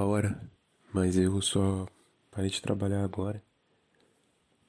[0.00, 0.50] a hora,
[0.92, 1.86] mas eu só
[2.30, 3.42] parei de trabalhar agora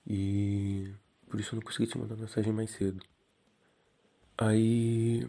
[0.05, 0.93] e
[1.29, 3.03] por isso eu não consegui te mandar mensagem mais cedo.
[4.37, 5.27] Aí.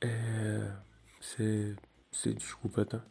[0.00, 0.76] É.
[1.20, 1.76] Você.
[2.10, 3.04] Você desculpa, tá?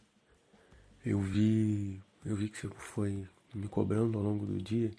[1.04, 2.00] Eu vi.
[2.24, 4.92] Eu vi que você foi me cobrando ao longo do dia.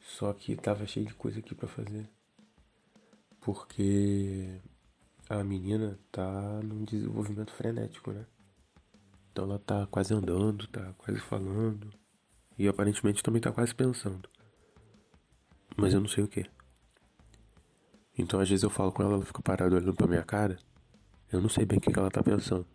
[0.00, 2.08] Só que tava cheio de coisa aqui para fazer.
[3.40, 4.60] Porque
[5.28, 8.26] a menina tá num desenvolvimento frenético, né?
[9.40, 11.90] Então ela tá quase andando, tá quase falando.
[12.58, 14.28] E aparentemente também tá quase pensando.
[15.74, 16.44] Mas eu não sei o que.
[18.18, 20.58] Então às vezes eu falo com ela, ela fica parada olhando pra minha cara.
[21.32, 22.66] Eu não sei bem o que ela tá pensando.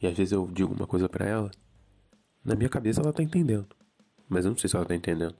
[0.00, 1.50] E às vezes eu digo uma coisa para ela.
[2.42, 3.68] Na minha cabeça ela tá entendendo.
[4.30, 5.36] Mas eu não sei se ela tá entendendo.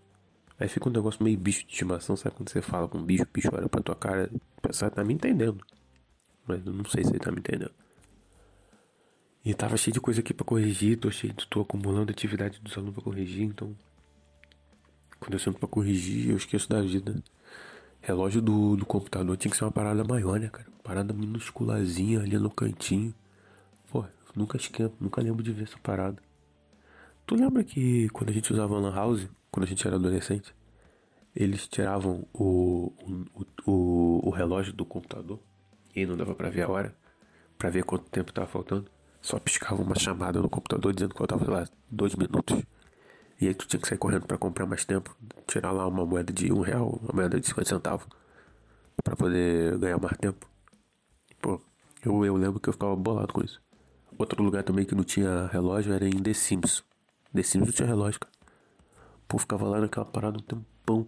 [0.61, 2.36] Aí fica um negócio meio bicho de estimação, sabe?
[2.36, 4.30] Quando você fala com um bicho, o bicho olha pra tua cara,
[4.61, 5.64] pensa, tá me entendendo.
[6.46, 7.72] Mas eu não sei se ele tá me entendendo.
[9.48, 12.92] E tava cheio de coisa aqui pra corrigir, tô cheio, tô acumulando atividade dos alunos
[12.92, 13.74] pra corrigir, então.
[15.18, 17.22] Quando eu sento pra corrigir, eu esqueço da vida.
[18.02, 20.68] Relógio do, do computador tinha que ser uma parada maior, né, cara?
[20.84, 23.14] Parada minusculazinha ali no cantinho.
[23.90, 24.05] Pô,
[24.36, 26.22] nunca esquento, nunca lembro de ver essa parada.
[27.24, 30.55] Tu lembra que quando a gente usava Lan House, quando a gente era adolescente,
[31.34, 32.92] eles tiravam o,
[33.34, 35.40] o, o, o relógio do computador
[35.96, 36.94] e não dava para ver a hora,
[37.56, 38.97] para ver quanto tempo tava faltando.
[39.20, 42.62] Só piscava uma chamada no computador dizendo que eu tava, lá, dois minutos.
[43.41, 45.16] E aí tu tinha que sair correndo para comprar mais tempo,
[45.47, 48.06] tirar lá uma moeda de um real, uma moeda de 50 centavos,
[49.02, 50.48] para poder ganhar mais tempo.
[51.41, 51.61] Pô,
[52.05, 53.61] eu, eu lembro que eu ficava bolado com isso.
[54.19, 56.83] Outro lugar também que não tinha relógio era em The Sims.
[57.33, 58.34] The Sims não tinha relógio, cara.
[59.28, 61.06] Pô, ficava lá naquela parada um tempão.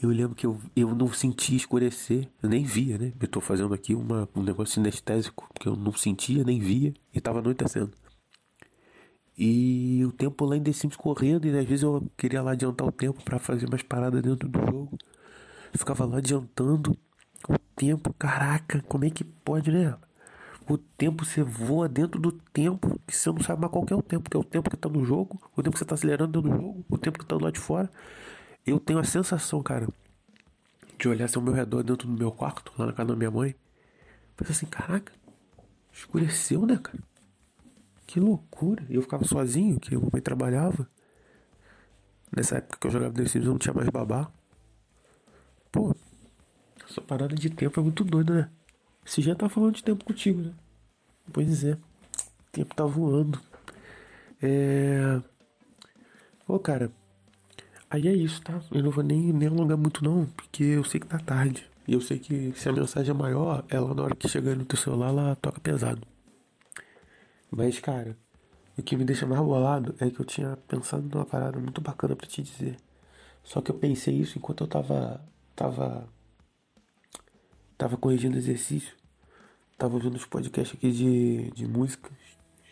[0.00, 3.12] Eu lembro que eu, eu não sentia escurecer, eu nem via, né?
[3.20, 7.20] Eu tô fazendo aqui uma, um negócio sinestésico, porque eu não sentia, nem via, e
[7.20, 7.92] tava anoitecendo.
[9.36, 12.86] E o tempo lá em The Sims correndo, e às vezes eu queria lá adiantar
[12.86, 14.98] o tempo para fazer mais paradas dentro do jogo.
[15.72, 16.96] Eu ficava lá adiantando
[17.48, 19.96] o tempo, caraca, como é que pode, né?
[20.68, 24.02] O tempo você voa dentro do tempo que você não sabe mais qual é o
[24.02, 26.40] tempo, que é o tempo que tá no jogo, o tempo que você tá acelerando
[26.40, 27.90] dentro do jogo, o tempo que tá do lado de fora.
[28.64, 29.88] Eu tenho a sensação, cara,
[30.98, 33.30] de olhar assim ao meu redor dentro do meu quarto, lá na casa da minha
[33.30, 33.56] mãe.
[34.36, 35.12] Pensar assim, caraca,
[35.92, 37.02] escureceu, né, cara?
[38.06, 38.84] Que loucura.
[38.88, 40.88] E eu ficava sozinho, que eu mãe trabalhava.
[42.34, 44.30] Nessa época que eu jogava The Sims eu não tinha mais babá.
[45.70, 45.94] Pô,
[46.88, 48.50] essa parada de tempo é muito doida, né?
[49.04, 50.52] Esse já tá falando de tempo contigo, né?
[51.32, 51.72] Pois é.
[51.72, 53.40] O tempo tá voando.
[54.40, 55.20] É.
[56.46, 56.92] Ô, cara.
[57.92, 58.58] Aí é isso, tá?
[58.70, 61.68] Eu não vou nem, nem alongar muito, não, porque eu sei que tá tarde.
[61.86, 64.64] E eu sei que se a mensagem é maior, ela na hora que chegar no
[64.64, 66.00] teu celular, ela toca pesado.
[67.50, 68.16] Mas, cara,
[68.78, 72.16] o que me deixa mais bolado é que eu tinha pensado numa parada muito bacana
[72.16, 72.78] para te dizer.
[73.44, 75.22] Só que eu pensei isso enquanto eu tava.
[75.54, 76.08] tava.
[77.76, 78.96] tava corrigindo exercício.
[79.76, 82.10] Tava ouvindo os podcasts aqui de, de música.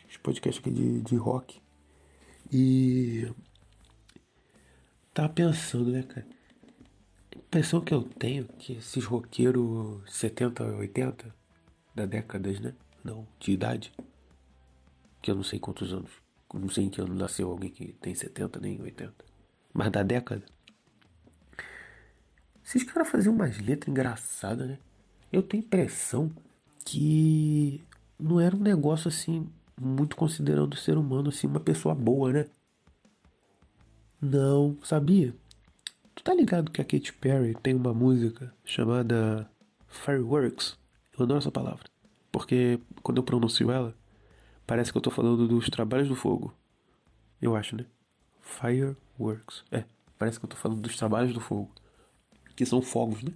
[0.08, 1.60] Os podcasts aqui de, de rock.
[2.50, 3.30] E.
[5.20, 6.26] Tava pensando, né, cara?
[7.36, 11.34] A impressão que eu tenho que esses roqueiros 70, 80
[11.94, 12.72] da décadas, né?
[13.04, 13.92] Não, de idade
[15.20, 16.10] que eu não sei quantos anos,
[16.54, 19.12] não sei em que ano nasceu alguém que tem 70 nem 80,
[19.74, 20.42] mas da década.
[22.64, 24.78] Esses caras faziam umas letras engraçadas, né?
[25.30, 26.32] Eu tenho impressão
[26.82, 27.84] que
[28.18, 29.46] não era um negócio assim,
[29.78, 32.46] muito considerando o ser humano assim, uma pessoa boa, né?
[34.20, 35.34] Não, sabia?
[36.14, 39.50] Tu tá ligado que a Katy Perry tem uma música chamada
[39.88, 40.76] Fireworks?
[41.18, 41.84] Eu adoro essa palavra.
[42.30, 43.94] Porque quando eu pronuncio ela,
[44.70, 46.54] Parece que eu tô falando dos trabalhos do fogo.
[47.42, 47.86] Eu acho, né?
[48.40, 49.64] Fireworks.
[49.72, 49.82] É,
[50.16, 51.72] parece que eu tô falando dos trabalhos do fogo.
[52.54, 53.32] Que são fogos, né?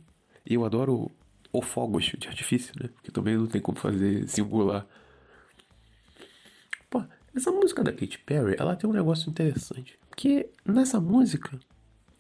[0.47, 1.11] E eu adoro
[1.53, 2.89] o fogos de artifício, né?
[2.95, 4.87] Porque também não tem como fazer singular.
[6.89, 7.03] Pô,
[7.35, 9.99] essa música da Katy Perry, ela tem um negócio interessante.
[10.15, 11.59] Porque nessa música,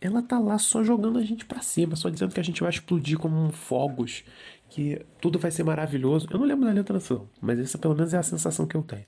[0.01, 2.69] ela tá lá só jogando a gente para cima, só dizendo que a gente vai
[2.69, 4.25] explodir como um fogos,
[4.69, 6.27] que tudo vai ser maravilhoso.
[6.29, 8.83] Eu não lembro da letra não, mas essa pelo menos é a sensação que eu
[8.83, 9.05] tenho.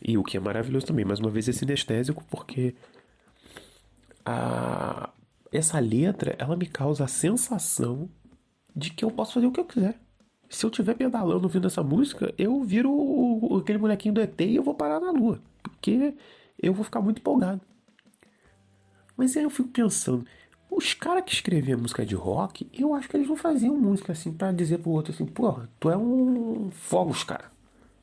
[0.00, 2.76] E o que é maravilhoso também, mais uma vez, é sinestésico, porque
[4.24, 5.10] a...
[5.50, 8.08] essa letra, ela me causa a sensação
[8.74, 9.98] de que eu posso fazer o que eu quiser.
[10.48, 14.62] Se eu estiver pedalando ouvindo essa música, eu viro aquele molequinho do ET e eu
[14.62, 15.42] vou parar na lua.
[15.60, 16.14] Porque
[16.62, 17.60] eu vou ficar muito empolgado.
[19.18, 20.24] Mas aí eu fico pensando,
[20.70, 24.32] os caras que escreviam música de rock, eu acho que eles não faziam música assim
[24.32, 27.50] para dizer pro outro assim, porra, tu é um fogos, cara.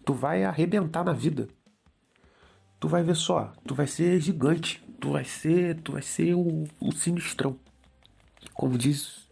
[0.03, 1.47] Tu vai arrebentar na vida.
[2.81, 4.83] Tu vai ver só, tu vai ser gigante.
[4.99, 7.55] Tu vai ser, tu vai ser o, o sinistrão.
[8.53, 9.27] Como diz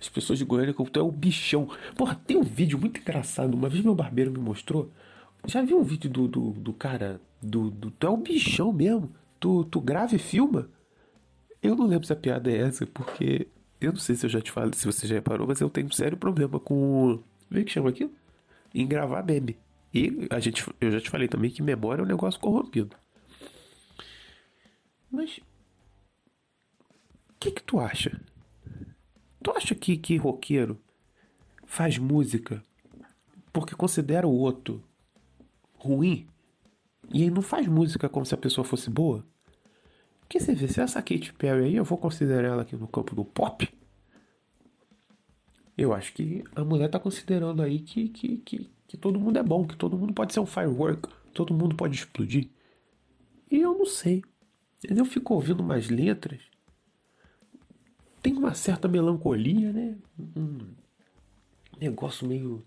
[0.00, 1.68] as pessoas de Goiânia, tu é o bichão.
[1.96, 3.54] Porra, tem um vídeo muito engraçado.
[3.54, 4.90] Uma vez meu barbeiro me mostrou.
[5.46, 7.20] Já viu um vídeo do, do, do cara?
[7.40, 9.12] Do, do, tu é o bichão mesmo.
[9.38, 10.68] Tu, tu grava e filma?
[11.64, 13.48] Eu não lembro se a piada é essa, porque
[13.80, 15.86] eu não sei se eu já te falei, se você já reparou, mas eu tenho
[15.86, 17.22] um sério problema com.
[17.48, 18.12] Como é que chama aquilo?
[18.74, 19.56] Em gravar meme.
[19.92, 22.94] E a gente, eu já te falei também que memória é um negócio corrompido.
[25.10, 25.38] Mas.
[27.30, 28.20] O que, que tu acha?
[29.42, 30.78] Tu acha que, que roqueiro
[31.64, 32.62] faz música
[33.54, 34.84] porque considera o outro
[35.78, 36.26] ruim?
[37.10, 39.24] E aí não faz música como se a pessoa fosse boa?
[40.24, 43.14] Porque você vê, se essa Katy Perry aí, eu vou considerar ela aqui no campo
[43.14, 43.68] do pop.
[45.76, 49.42] Eu acho que a mulher tá considerando aí que, que, que, que todo mundo é
[49.42, 52.48] bom, que todo mundo pode ser um firework, todo mundo pode explodir.
[53.50, 54.22] E eu não sei.
[54.82, 56.40] Eu fico ouvindo umas letras.
[58.22, 59.96] Tem uma certa melancolia, né?
[60.36, 60.58] Um
[61.80, 62.64] negócio meio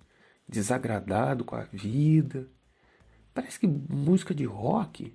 [0.48, 2.48] desagradado com a vida.
[3.34, 5.14] Parece que música de rock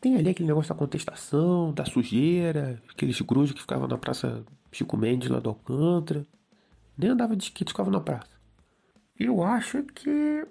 [0.00, 4.96] tem ali aquele negócio da contestação, da sujeira, aqueles grujos que ficavam na praça Chico
[4.96, 6.26] Mendes lá do Alcântara.
[6.96, 8.30] Nem andava de skate, ficava na praça.
[9.18, 10.46] Eu acho que.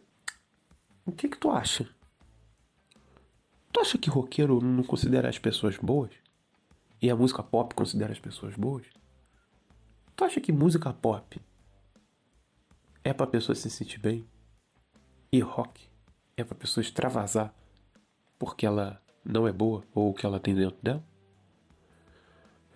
[1.06, 1.88] O que que tu acha?
[3.72, 6.12] Tu acha que roqueiro não considera as pessoas boas?
[7.02, 8.86] E a música pop considera as pessoas boas?
[10.16, 11.40] Tu acha que música pop
[13.04, 14.28] é pra pessoa se sentir bem?
[15.32, 15.88] E rock
[16.36, 17.54] é pra pessoa extravasar
[18.40, 21.04] porque ela não é boa ou o que ela tem dentro dela?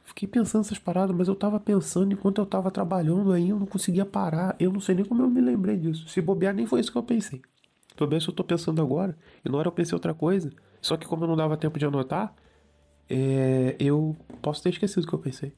[0.03, 3.65] Fiquei pensando essas paradas, mas eu tava pensando enquanto eu tava trabalhando aí, eu não
[3.65, 4.55] conseguia parar.
[4.59, 6.07] Eu não sei nem como eu me lembrei disso.
[6.09, 7.41] Se bobear, nem foi isso que eu pensei.
[7.95, 10.51] Tô se eu tô pensando agora, e na hora eu pensei outra coisa.
[10.81, 12.33] Só que como eu não dava tempo de anotar,
[13.09, 15.53] é, eu posso ter esquecido o que eu pensei.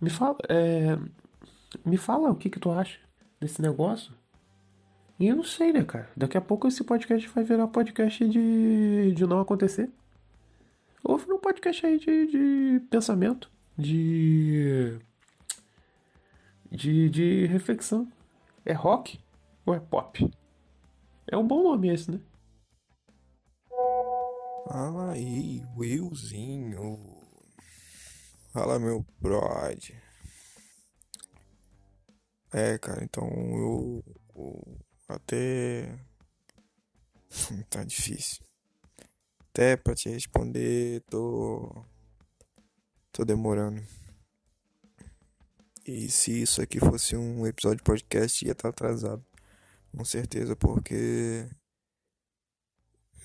[0.00, 0.98] Me fala, é,
[1.84, 2.98] me fala o que que tu acha
[3.38, 4.12] desse negócio.
[5.20, 6.10] E eu não sei, né, cara?
[6.16, 9.92] Daqui a pouco esse podcast vai virar podcast de, de não acontecer.
[11.04, 14.98] Ouve um podcast aí de, de pensamento, de,
[16.70, 17.10] de.
[17.10, 18.10] de reflexão.
[18.64, 19.20] É rock
[19.66, 20.26] ou é pop?
[21.26, 22.20] É um bom nome esse, né?
[24.66, 26.98] Fala aí, Willzinho.
[28.54, 30.02] Fala, meu brother.
[32.54, 34.02] É, cara, então eu,
[34.34, 34.80] eu
[35.14, 35.98] até.
[37.68, 38.42] tá difícil.
[39.50, 41.84] Até pra te responder, tô.
[43.12, 43.82] tô demorando.
[45.86, 49.24] E se isso aqui fosse um episódio de podcast, ia estar tá atrasado.
[49.96, 51.48] Com certeza, porque.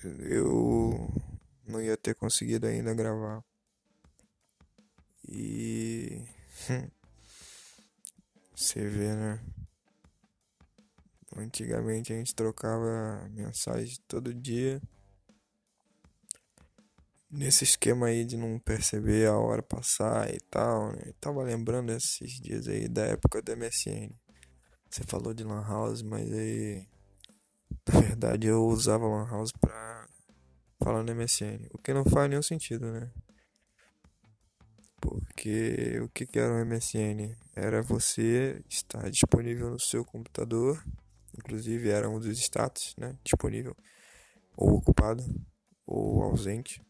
[0.02, 1.08] Eu
[1.66, 3.44] não ia ter conseguido ainda gravar.
[5.28, 6.24] E.
[8.54, 9.40] Você vê, né?
[11.38, 14.80] Antigamente a gente trocava mensagem todo dia.
[17.30, 21.02] Nesse esquema aí de não perceber a hora passar e tal, né?
[21.06, 24.10] Eu tava lembrando esses dias aí da época da MSN.
[24.88, 26.86] Você falou de Lan House, mas aí.
[27.86, 30.08] Na verdade eu usava Lan House pra
[30.82, 31.68] falar no MSN.
[31.72, 33.10] O que não faz nenhum sentido, né?
[35.00, 37.36] Porque o que, que era o MSN?
[37.54, 40.82] Era você estar disponível no seu computador
[41.38, 43.16] Inclusive era um dos status, né?
[43.22, 43.76] Disponível,
[44.56, 45.22] ou ocupado,
[45.86, 46.82] ou ausente.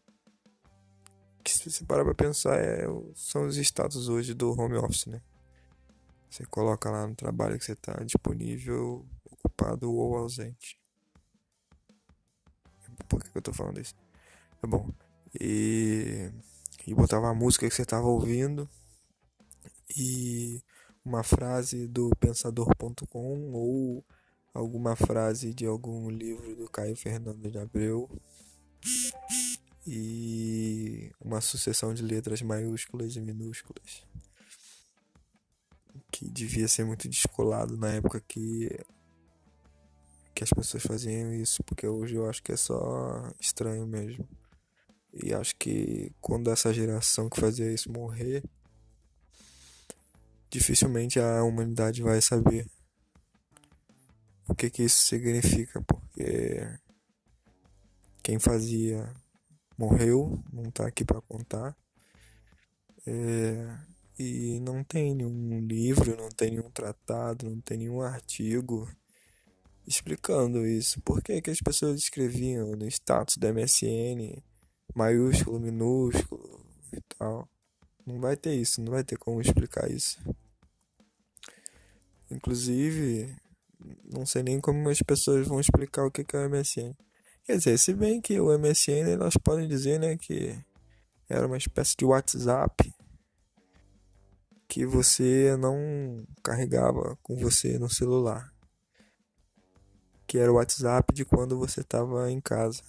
[1.43, 2.85] Que se você parar pra pensar, é,
[3.15, 5.21] são os status hoje do home office, né?
[6.29, 10.79] Você coloca lá no trabalho que você está disponível, ocupado ou ausente.
[13.07, 13.95] Por que, eu tô falando isso?
[14.61, 14.89] É bom.
[15.39, 16.31] E,
[16.85, 18.69] e botava a música que você estava ouvindo
[19.95, 20.61] e
[21.03, 24.05] uma frase do pensador.com ou
[24.57, 28.09] alguma frase de algum livro do Caio Fernando de Abreu
[29.85, 34.03] e uma sucessão de letras maiúsculas e minúsculas
[36.11, 38.83] que devia ser muito descolado na época que
[40.33, 44.27] que as pessoas faziam isso, porque hoje eu acho que é só estranho mesmo.
[45.11, 48.43] E acho que quando essa geração que fazia isso morrer,
[50.47, 52.67] dificilmente a humanidade vai saber
[54.47, 56.67] o que que isso significa, porque
[58.23, 59.13] quem fazia
[59.77, 61.75] morreu, não tá aqui para contar.
[63.05, 63.77] É,
[64.19, 68.89] e não tem nenhum livro, não tem nenhum tratado, não tem nenhum artigo
[69.85, 71.01] explicando isso.
[71.01, 74.43] Por que, que as pessoas escreviam no status do MSN
[74.97, 77.47] maiúsculo, minúsculo e tal.
[78.03, 80.17] Não vai ter isso, não vai ter como explicar isso.
[82.31, 83.35] Inclusive,
[84.11, 86.93] não sei nem como as pessoas vão explicar o que é o MSN.
[87.43, 90.57] Quer dizer, se bem que o MSN elas podem dizer, né, que
[91.29, 92.93] era uma espécie de WhatsApp
[94.67, 98.53] que você não carregava com você no celular.
[100.25, 102.83] Que era o WhatsApp de quando você estava em casa.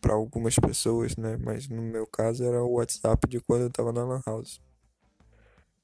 [0.00, 1.36] Para algumas pessoas, né?
[1.36, 4.60] Mas no meu caso era o WhatsApp de quando eu estava na Lan House.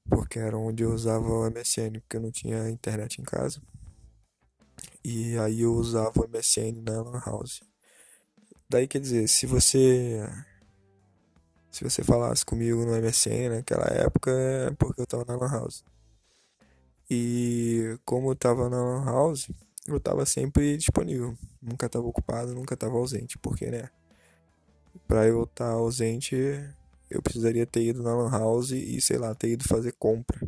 [0.08, 3.60] Porque era onde eu usava o MSN, porque eu não tinha internet em casa.
[5.04, 7.62] E aí eu usava o MSN na Lan House.
[8.68, 10.20] Daí quer dizer, se você
[11.70, 15.84] se você falasse comigo no MSN naquela época, é porque eu tava na Lan House.
[17.10, 19.48] E como eu tava na Lan House,
[19.86, 21.36] eu tava sempre disponível.
[21.62, 23.38] Nunca tava ocupado, nunca tava ausente.
[23.38, 23.88] Porque, né?
[25.06, 26.36] Pra eu estar tá ausente,
[27.10, 30.40] eu precisaria ter ido na Lan House e, sei lá, ter ido fazer compra.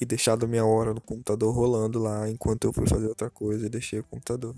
[0.00, 3.66] E deixado a minha hora no computador rolando lá enquanto eu fui fazer outra coisa
[3.66, 4.54] e deixei o computador.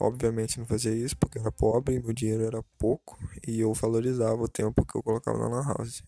[0.00, 4.40] Obviamente não fazia isso porque eu era pobre, meu dinheiro era pouco e eu valorizava
[4.42, 6.02] o tempo que eu colocava na Lan House.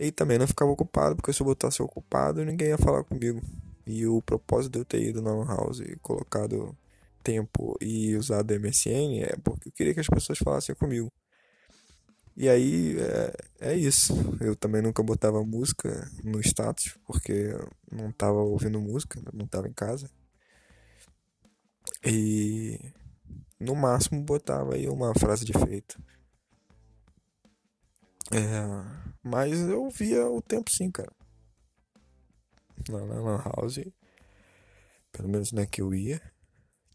[0.00, 3.40] E também não ficava ocupado, porque se eu botasse ocupado, ninguém ia falar comigo.
[3.86, 6.76] E o propósito de eu ter ido na Lan House e colocado
[7.22, 11.08] tempo e usado MSN é porque eu queria que as pessoas falassem comigo.
[12.36, 14.14] E aí é, é isso.
[14.40, 17.54] Eu também nunca botava música no status, porque
[17.90, 20.10] não tava ouvindo música, não tava em casa.
[22.04, 22.78] E
[23.60, 26.02] no máximo botava aí uma frase de efeito.
[28.32, 28.62] É,
[29.22, 31.12] mas eu via o tempo sim, cara.
[32.88, 33.80] Na Lan House,
[35.12, 36.20] pelo menos né, que eu ia,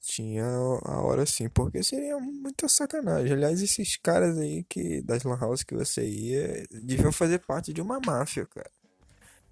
[0.07, 3.33] tinha a hora sim, porque seria muita sacanagem.
[3.33, 7.81] Aliás, esses caras aí que das Lan House que você ia deviam fazer parte de
[7.81, 8.71] uma máfia, cara.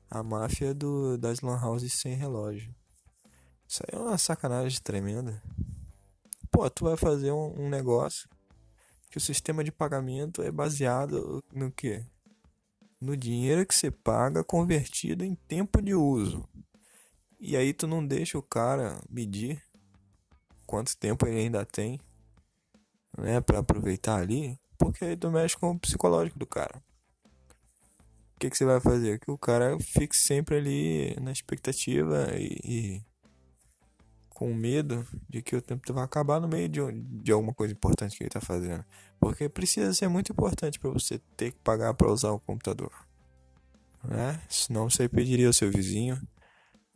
[0.09, 2.73] A máfia do, das Lan House sem relógio.
[3.67, 5.43] Isso aí é uma sacanagem tremenda.
[6.49, 8.29] Pô, tu vai fazer um, um negócio
[9.11, 12.01] que o sistema de pagamento é baseado no que?
[13.01, 16.47] No dinheiro que você paga convertido em tempo de uso.
[17.41, 19.61] E aí tu não deixa o cara medir
[20.65, 21.99] quanto tempo ele ainda tem,
[23.17, 26.81] né, para aproveitar ali, porque tu mexe com o psicológico do cara.
[28.35, 29.19] O que, que você vai fazer?
[29.19, 33.05] Que o cara fique sempre ali na expectativa e, e
[34.29, 38.17] com medo de que o tempo vai acabar no meio de, de alguma coisa importante
[38.17, 38.83] que ele está fazendo.
[39.17, 42.91] Porque precisa ser muito importante para você ter que pagar para usar o computador.
[44.03, 44.41] Né?
[44.49, 46.21] Senão você pediria ao seu vizinho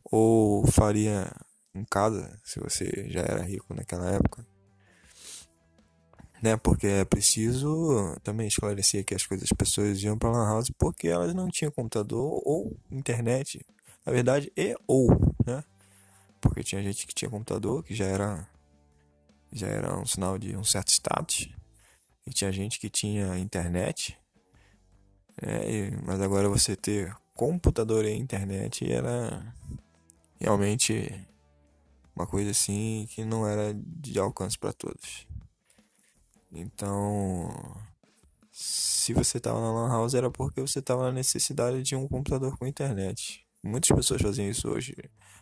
[0.03, 1.31] ou faria
[1.73, 4.45] em casa, se você já era rico naquela época.
[6.41, 6.55] Né?
[6.57, 11.07] Porque é preciso também esclarecer que as coisas as pessoas iam para lan house porque
[11.07, 13.65] elas não tinham computador ou internet.
[14.05, 15.09] Na verdade, e ou,
[15.45, 15.63] né?
[16.41, 18.47] porque tinha gente que tinha computador, que já era
[19.51, 21.49] já era um sinal de um certo status,
[22.25, 24.15] e tinha gente que tinha internet,
[25.41, 29.55] é, e, mas agora você ter computador e internet era
[30.39, 31.27] realmente
[32.19, 35.25] uma coisa assim que não era de alcance para todos.
[36.51, 37.49] Então,
[38.51, 42.57] se você estava na lan house era porque você estava na necessidade de um computador
[42.57, 43.45] com internet.
[43.63, 44.95] Muitas pessoas fazem isso hoje.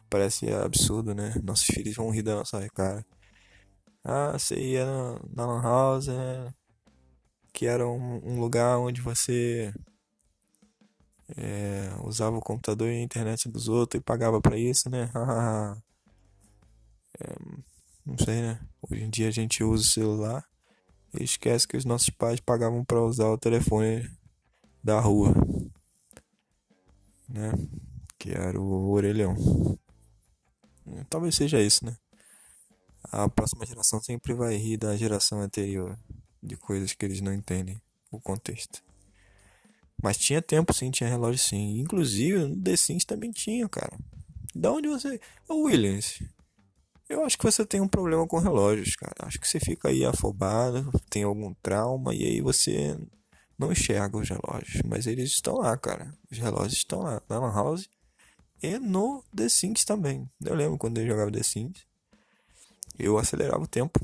[0.10, 1.34] Parece absurdo, né?
[1.44, 3.04] Nossos filhos vão rir da nossa cara.
[4.04, 4.86] Ah, você ia
[5.36, 6.54] na, Lan House, né?
[7.54, 9.74] Que era um, um lugar onde você
[11.36, 15.10] é, usava o computador e a internet dos outros e pagava para isso, né?
[18.08, 18.60] não sei, né?
[18.82, 20.46] Hoje em dia a gente usa o celular
[21.20, 24.10] e esquece que os nossos pais pagavam para usar o telefone
[24.82, 25.34] da rua,
[27.28, 27.52] né?
[28.18, 29.36] que era o orelhão.
[31.10, 31.98] Talvez seja isso, né?
[33.04, 36.00] A próxima geração sempre vai rir da geração anterior,
[36.42, 38.82] de coisas que eles não entendem o contexto.
[40.02, 41.80] Mas tinha tempo sim, tinha relógio sim.
[41.80, 43.98] Inclusive no The Sims também tinha, cara.
[44.56, 45.20] Da onde você.
[45.48, 46.22] Ô Williams,
[47.10, 49.16] eu acho que você tem um problema com relógios, cara.
[49.22, 52.98] Acho que você fica aí afobado, tem algum trauma e aí você
[53.58, 54.82] não enxerga os relógios.
[54.86, 56.14] Mas eles estão lá, cara.
[56.32, 57.22] Os relógios estão lá.
[57.30, 57.90] Na Lan House
[58.62, 60.30] e no The Sims também.
[60.44, 61.86] Eu lembro quando eu jogava The Sims,
[63.00, 64.00] eu acelerava o tempo.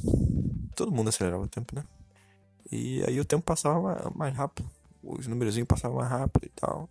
[0.76, 1.84] Todo mundo acelerava o tempo, né?
[2.72, 4.70] E aí o tempo passava mais rápido.
[5.04, 6.90] Os numerozinhos passavam mais rápido e tal.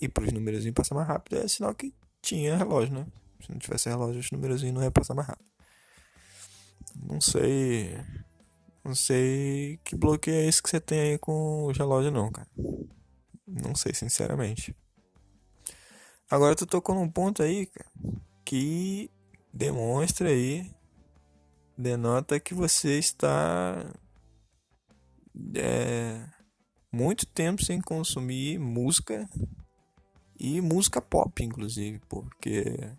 [0.00, 3.06] E para os numerozinhos passar mais rápido é sinal que tinha relógio, né?
[3.44, 5.48] Se não tivesse relógio, os números não ia passar mais rápido.
[6.96, 7.94] Não sei.
[8.82, 12.48] Não sei que bloqueio é esse que você tem aí com o relógio, não, cara.
[13.46, 14.74] Não sei, sinceramente.
[16.30, 17.90] Agora tu tocou num ponto aí, cara,
[18.44, 19.10] que
[19.52, 20.70] demonstra aí,
[21.76, 23.92] denota que você está
[25.54, 26.26] é,
[26.90, 29.28] muito tempo sem consumir música
[30.38, 32.90] e música pop, inclusive, porque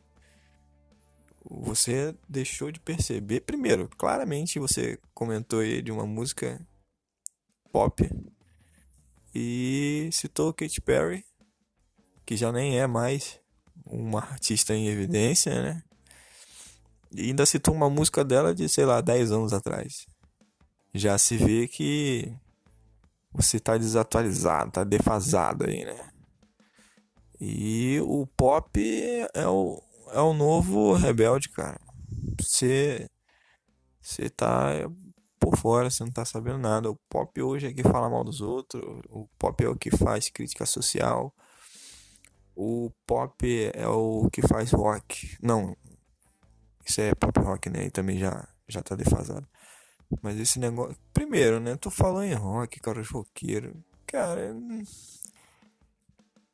[1.49, 3.41] você deixou de perceber.
[3.41, 6.59] Primeiro, claramente você comentou aí de uma música
[7.71, 8.09] pop
[9.33, 11.23] e citou Katy Perry,
[12.25, 13.39] que já nem é mais
[13.85, 15.83] uma artista em evidência, né?
[17.11, 20.05] E ainda citou uma música dela de, sei lá, 10 anos atrás.
[20.93, 22.33] Já se vê que
[23.31, 26.09] você tá desatualizado, tá defasado aí, né?
[27.39, 28.79] E o pop
[29.33, 29.81] é o,
[30.11, 31.79] é o novo rebelde, cara.
[32.39, 33.09] Você
[34.01, 34.71] você tá
[35.39, 36.89] por fora, você não tá sabendo nada.
[36.89, 40.29] O pop hoje é que fala mal dos outros, o pop é o que faz
[40.29, 41.33] crítica social.
[42.55, 45.37] O pop é o que faz rock.
[45.41, 45.75] Não,
[46.85, 47.85] isso é pop rock, né?
[47.85, 49.47] E também já já tá defasado.
[50.21, 51.75] Mas esse negócio, primeiro, né?
[51.75, 53.73] Tu falou em rock, cara, os roqueiros.
[54.05, 54.55] Cara,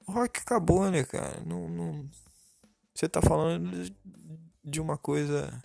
[0.08, 1.41] o rock acabou, né, cara?
[1.46, 2.10] Não, não...
[2.93, 3.91] Você tá falando
[4.63, 5.63] de uma coisa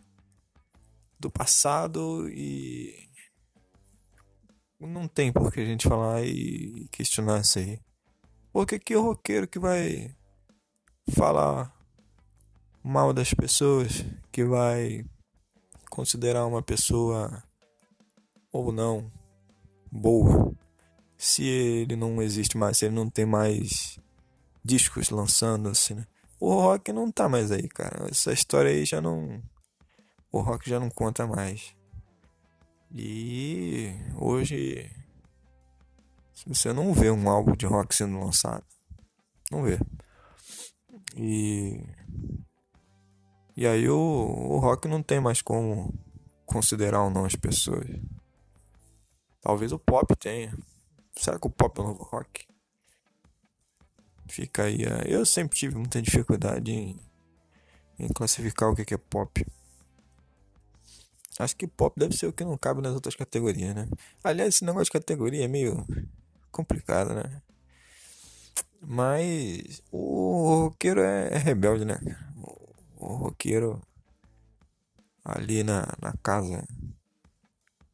[1.18, 3.06] do passado e
[4.78, 7.80] não tem por que a gente falar e questionar isso aí.
[8.52, 10.14] Porque que o roqueiro que vai
[11.10, 11.74] falar
[12.82, 15.04] mal das pessoas, que vai
[15.90, 17.42] considerar uma pessoa
[18.52, 19.10] ou não
[19.90, 20.54] boa,
[21.18, 23.98] se ele não existe mais, se ele não tem mais
[24.64, 26.06] discos lançando assim, né?
[26.38, 28.08] O rock não tá mais aí, cara.
[28.10, 29.42] Essa história aí já não.
[30.30, 31.74] O rock já não conta mais.
[32.94, 34.90] E hoje.
[36.46, 38.64] Você não vê um álbum de rock sendo lançado.
[39.50, 39.78] Não vê.
[41.16, 41.80] E.
[43.56, 45.94] E aí o, o rock não tem mais como
[46.44, 47.86] considerar ou não as pessoas.
[49.40, 50.56] Talvez o pop tenha.
[51.16, 52.46] Será que o pop é o novo rock?
[54.28, 54.78] Fica aí.
[55.06, 56.98] Eu sempre tive muita dificuldade em,
[57.98, 59.46] em classificar o que é pop.
[61.38, 63.88] Acho que pop deve ser o que não cabe nas outras categorias, né?
[64.24, 65.86] Aliás, esse negócio de categoria é meio
[66.50, 67.42] complicado, né?
[68.80, 71.98] Mas o roqueiro é, é rebelde, né?
[72.36, 73.82] O, o roqueiro
[75.24, 76.66] ali na, na casa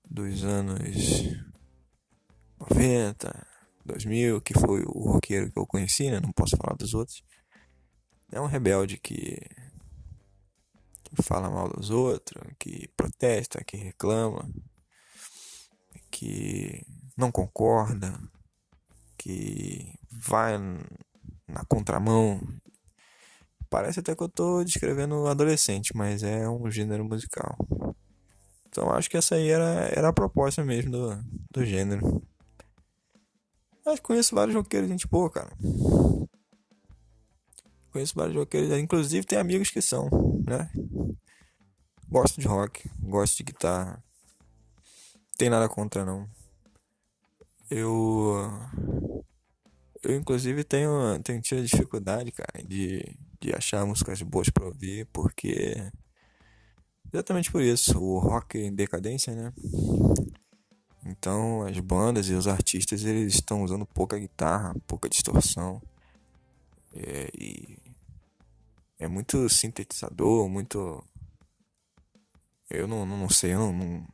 [0.08, 1.34] dos anos
[2.60, 3.46] 90,
[3.84, 6.20] 2000, que foi o roqueiro que eu conheci, né?
[6.20, 7.22] Não posso falar dos outros.
[8.30, 9.38] É um rebelde que,
[11.04, 14.48] que fala mal dos outros, que protesta, que reclama,
[16.10, 16.84] que
[17.16, 18.18] não concorda,
[19.18, 20.58] que vai
[21.46, 22.40] na contramão.
[23.68, 27.56] Parece até que eu tô descrevendo adolescente, mas é um gênero musical.
[28.68, 32.22] Então acho que essa aí era, era a proposta mesmo do, do gênero.
[33.84, 35.50] Mas conheço vários roqueiros, gente boa, cara.
[37.90, 40.08] Conheço vários roqueiros, inclusive tem amigos que são,
[40.46, 40.70] né?
[42.08, 44.02] Gosto de rock, gosto de guitarra.
[45.36, 46.28] Tem nada contra não.
[47.70, 48.48] Eu
[50.02, 55.76] eu inclusive tenho, tenho tido dificuldade, cara, de, de achar músicas boas para ouvir, porque
[57.12, 59.52] exatamente por isso, o rock em decadência, né?
[61.04, 65.82] Então as bandas e os artistas eles estão usando pouca guitarra, pouca distorção.
[66.94, 67.78] É, e
[68.98, 71.04] é muito sintetizador, muito.
[72.70, 74.06] Eu não, não, não sei, eu não, não,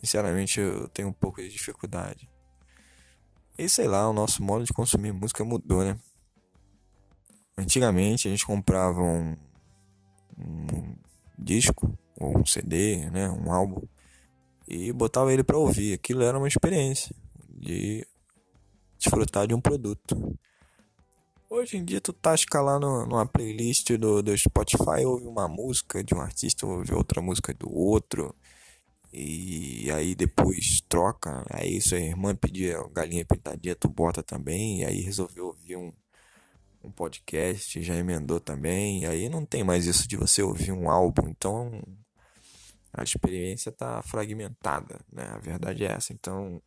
[0.00, 2.28] Sinceramente eu tenho um pouco de dificuldade.
[3.58, 5.98] E sei lá, o nosso modo de consumir música mudou, né?
[7.58, 9.36] Antigamente a gente comprava um,
[10.38, 10.96] um
[11.38, 13.30] disco, ou um CD, né?
[13.30, 13.82] Um álbum
[14.66, 15.94] e botava ele para ouvir.
[15.94, 17.14] Aquilo era uma experiência
[17.48, 18.06] de
[18.98, 20.36] desfrutar de um produto.
[21.48, 26.14] Hoje em dia tu tá escalando numa playlist do, do Spotify, ouve uma música de
[26.14, 28.34] um artista, ouve outra música do outro.
[29.12, 31.44] E aí depois troca.
[31.50, 34.80] Aí sua irmã pedia galinha pintadinha, tu bota também.
[34.80, 35.92] E aí resolveu ouvir um,
[36.82, 39.02] um podcast, já emendou também.
[39.02, 41.28] E aí não tem mais isso de você ouvir um álbum.
[41.28, 41.80] Então
[42.96, 45.24] a experiência está fragmentada, né?
[45.24, 46.14] A verdade é essa.
[46.14, 46.62] Então,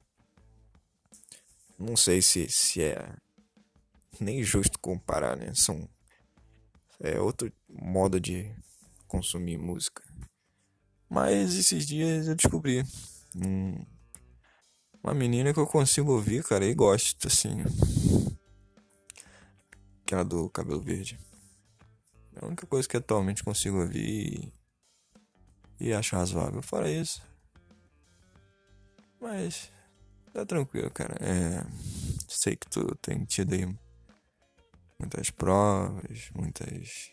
[1.77, 3.15] não sei se, se é
[4.19, 5.51] nem justo comparar, né?
[5.55, 5.89] São,
[6.99, 8.53] É outro modo de
[9.07, 10.03] consumir música.
[11.09, 12.83] Mas esses dias eu descobri
[13.35, 13.83] um,
[15.03, 17.63] uma menina que eu consigo ouvir, cara, e gosto, assim.
[20.03, 21.19] Aquela do cabelo verde.
[22.35, 24.53] É a única coisa que atualmente consigo ouvir
[25.79, 26.61] e, acho razoável.
[26.61, 27.21] Fora isso.
[29.19, 29.71] Mas
[30.33, 31.15] tá tranquilo, cara.
[31.19, 31.65] É,
[32.27, 33.67] sei que tu tem tido aí
[34.97, 37.11] muitas provas, muitas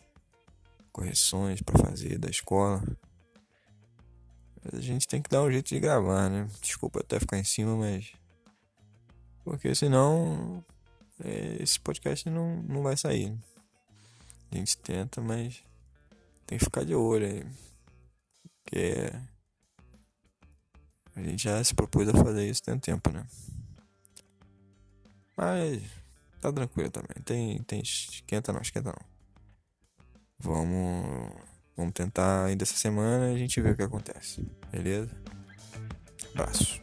[0.93, 2.83] correções para fazer da escola.
[4.65, 6.49] Mas a gente tem que dar um jeito de gravar, né?
[6.61, 8.13] Desculpa até ficar em cima, mas.
[9.45, 10.65] Porque senão.
[11.25, 13.35] É, esse podcast não, não vai sair.
[14.51, 15.63] A gente tenta, mas.
[16.47, 17.47] Tem que ficar de olho aí.
[18.67, 19.13] Porque.
[21.15, 23.25] A gente já se propôs a fazer isso tem um tempo, né?
[25.37, 25.83] Mas.
[26.41, 27.23] Tá tranquilo também.
[27.25, 27.63] Tem.
[27.63, 29.07] tem esquenta não, esquenta não.
[30.39, 31.33] Vamos.
[31.77, 34.43] Vamos tentar ainda essa semana e a gente vê o que acontece.
[34.73, 35.15] Beleza?
[36.35, 36.81] Abraço.